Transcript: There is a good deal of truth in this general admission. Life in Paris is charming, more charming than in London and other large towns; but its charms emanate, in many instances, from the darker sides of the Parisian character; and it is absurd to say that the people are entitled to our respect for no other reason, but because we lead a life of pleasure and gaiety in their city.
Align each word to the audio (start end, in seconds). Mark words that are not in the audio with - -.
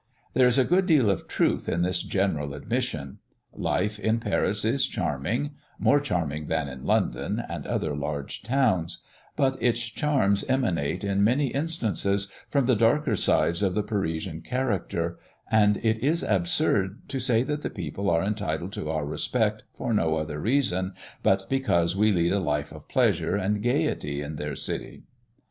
There 0.33 0.47
is 0.47 0.57
a 0.57 0.65
good 0.65 0.87
deal 0.87 1.11
of 1.11 1.27
truth 1.27 1.69
in 1.69 1.83
this 1.83 2.01
general 2.01 2.55
admission. 2.55 3.19
Life 3.53 3.99
in 3.99 4.19
Paris 4.19 4.65
is 4.65 4.87
charming, 4.87 5.51
more 5.77 5.99
charming 5.99 6.47
than 6.47 6.67
in 6.67 6.85
London 6.85 7.43
and 7.47 7.67
other 7.67 7.95
large 7.95 8.41
towns; 8.41 9.03
but 9.35 9.61
its 9.61 9.79
charms 9.81 10.43
emanate, 10.45 11.03
in 11.03 11.23
many 11.23 11.49
instances, 11.49 12.31
from 12.49 12.65
the 12.65 12.75
darker 12.75 13.15
sides 13.15 13.61
of 13.61 13.75
the 13.75 13.83
Parisian 13.83 14.41
character; 14.41 15.19
and 15.51 15.77
it 15.83 15.99
is 15.99 16.23
absurd 16.23 17.07
to 17.09 17.19
say 17.19 17.43
that 17.43 17.61
the 17.61 17.69
people 17.69 18.09
are 18.09 18.23
entitled 18.23 18.73
to 18.73 18.89
our 18.89 19.05
respect 19.05 19.65
for 19.71 19.93
no 19.93 20.15
other 20.15 20.39
reason, 20.39 20.93
but 21.21 21.45
because 21.47 21.95
we 21.95 22.11
lead 22.11 22.31
a 22.33 22.39
life 22.39 22.71
of 22.73 22.89
pleasure 22.89 23.35
and 23.35 23.61
gaiety 23.61 24.23
in 24.23 24.37
their 24.37 24.55
city. 24.55 25.03